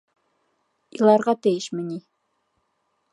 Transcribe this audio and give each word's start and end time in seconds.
Иларға 0.99 1.35
тейешме 1.47 1.85
ни? 1.91 1.99